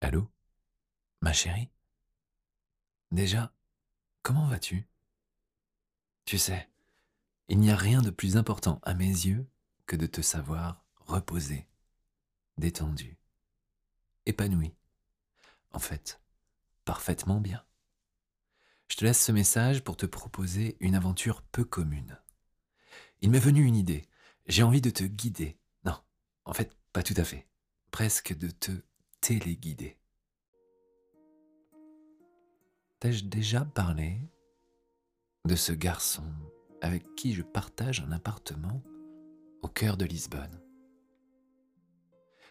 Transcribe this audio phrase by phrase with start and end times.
[0.00, 0.30] Allô?
[1.20, 1.70] Ma chérie?
[3.10, 3.52] Déjà,
[4.22, 4.86] comment vas-tu?
[6.24, 6.68] Tu sais,
[7.48, 9.48] il n'y a rien de plus important à mes yeux
[9.86, 11.66] que de te savoir reposé,
[12.58, 13.18] détendu,
[14.26, 14.74] épanoui.
[15.72, 16.20] En fait,
[16.84, 17.64] parfaitement bien.
[18.88, 22.18] Je te laisse ce message pour te proposer une aventure peu commune.
[23.20, 24.06] Il m'est venu une idée.
[24.46, 25.58] J'ai envie de te guider.
[25.84, 26.00] Non,
[26.44, 27.48] en fait, pas tout à fait.
[27.90, 28.70] Presque de te
[29.20, 29.98] téléguider.
[33.00, 34.20] T'ai-je déjà parlé
[35.44, 36.24] de ce garçon
[36.80, 38.82] avec qui je partage un appartement
[39.62, 40.60] au cœur de Lisbonne?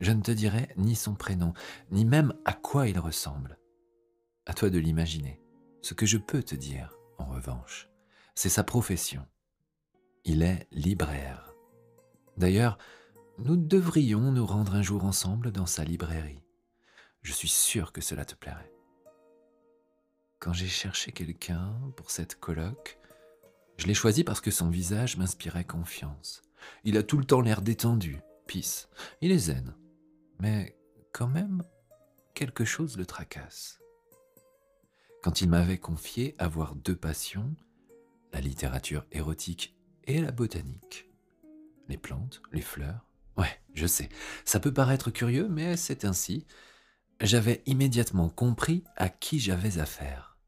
[0.00, 1.52] Je ne te dirai ni son prénom,
[1.90, 3.58] ni même à quoi il ressemble.
[4.46, 5.42] À toi de l'imaginer.
[5.82, 7.88] Ce que je peux te dire, en revanche,
[8.34, 9.26] c'est sa profession.
[10.24, 11.54] Il est libraire.
[12.36, 12.78] D'ailleurs,
[13.38, 16.42] nous devrions nous rendre un jour ensemble dans sa librairie.
[17.22, 18.72] Je suis sûr que cela te plairait.
[20.38, 22.98] Quand j'ai cherché quelqu'un pour cette colloque,
[23.76, 26.42] je l'ai choisi parce que son visage m'inspirait confiance.
[26.84, 28.88] Il a tout le temps l'air détendu, pisse.
[29.20, 29.74] Il est zen.
[30.38, 30.78] Mais
[31.12, 31.62] quand même,
[32.34, 33.80] quelque chose le tracasse.
[35.22, 37.54] Quand il m'avait confié avoir deux passions,
[38.32, 41.10] la littérature érotique et la botanique.
[41.88, 43.04] Les plantes, les fleurs.
[43.36, 44.08] Ouais, je sais,
[44.44, 46.46] ça peut paraître curieux, mais c'est ainsi.
[47.20, 50.38] J'avais immédiatement compris à qui j'avais affaire.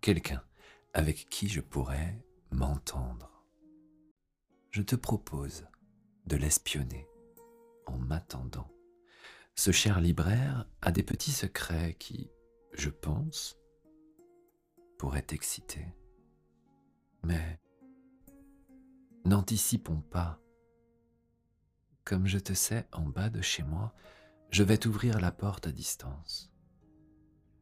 [0.00, 0.42] Quelqu'un
[0.92, 2.18] avec qui je pourrais
[2.50, 3.30] m'entendre.
[4.70, 5.66] Je te propose
[6.26, 7.06] de l'espionner
[7.86, 8.68] en m'attendant.
[9.54, 12.30] Ce cher libraire a des petits secrets qui,
[12.72, 13.56] je pense,
[14.98, 15.86] pourraient t'exciter.
[17.22, 17.60] Mais
[19.26, 20.38] N'anticipons pas.
[22.04, 23.92] Comme je te sais en bas de chez moi,
[24.50, 26.52] je vais t'ouvrir la porte à distance.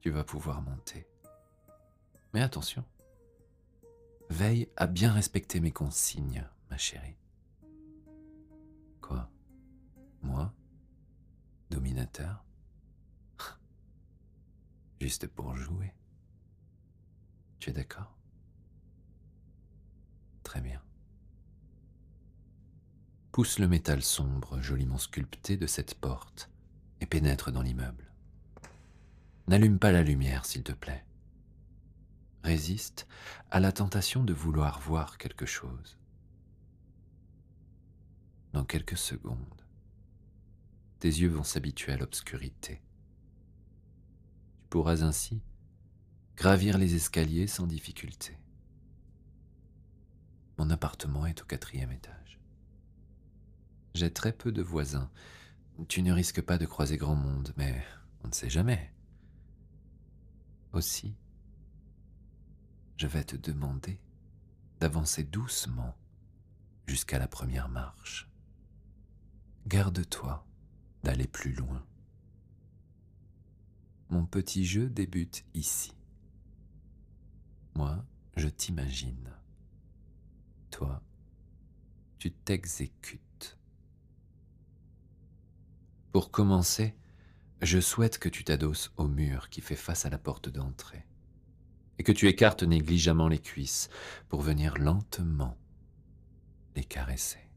[0.00, 1.06] Tu vas pouvoir monter.
[2.32, 2.84] Mais attention,
[4.30, 7.16] veille à bien respecter mes consignes, ma chérie.
[9.00, 9.30] Quoi?
[10.22, 10.52] Moi?
[11.70, 12.44] Dominateur?
[15.00, 15.94] Juste pour jouer.
[17.58, 18.16] Tu es d'accord?
[20.42, 20.84] Très bien
[23.34, 26.48] pousse le métal sombre joliment sculpté de cette porte
[27.04, 28.10] et pénètre dans l'immeuble.
[29.46, 31.04] N'allume pas la lumière, s'il te plaît.
[32.42, 33.06] Résiste
[33.50, 35.98] à la tentation de vouloir voir quelque chose.
[38.54, 39.36] Dans quelques secondes,
[40.98, 42.80] tes yeux vont s'habituer à l'obscurité.
[44.62, 45.42] Tu pourras ainsi
[46.36, 48.38] gravir les escaliers sans difficulté.
[50.56, 52.40] Mon appartement est au quatrième étage.
[53.92, 55.10] J'ai très peu de voisins.
[55.88, 57.84] Tu ne risques pas de croiser grand monde, mais
[58.22, 58.92] on ne sait jamais.
[60.72, 61.16] Aussi,
[62.96, 64.00] je vais te demander
[64.80, 65.94] d'avancer doucement
[66.86, 68.30] jusqu'à la première marche.
[69.66, 70.46] Garde-toi
[71.02, 71.84] d'aller plus loin.
[74.10, 75.92] Mon petit jeu débute ici.
[77.74, 78.04] Moi,
[78.36, 79.30] je t'imagine.
[80.70, 81.02] Toi,
[82.18, 83.58] tu t'exécutes.
[86.14, 86.94] Pour commencer,
[87.60, 91.04] je souhaite que tu t'adosses au mur qui fait face à la porte d'entrée
[91.98, 93.88] et que tu écartes négligemment les cuisses
[94.28, 95.58] pour venir lentement
[96.76, 97.50] les caresser.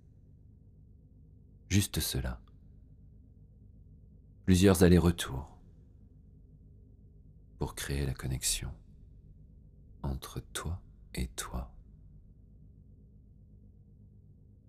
[1.69, 2.41] Juste cela.
[4.45, 5.55] Plusieurs allers-retours
[7.59, 8.73] pour créer la connexion
[10.01, 10.81] entre toi
[11.13, 11.71] et toi.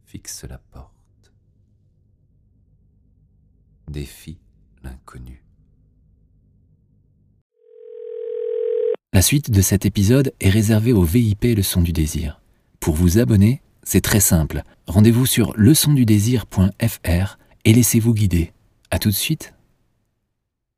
[0.05, 0.98] Fixe la porte
[3.91, 4.39] défie
[4.83, 5.43] l'inconnu.
[9.13, 12.41] La suite de cet épisode est réservée au VIP Leçon du désir.
[12.79, 14.63] Pour vous abonner, c'est très simple.
[14.87, 18.53] Rendez-vous sur leçondudésir.fr et laissez-vous guider.
[18.91, 19.55] À tout de suite.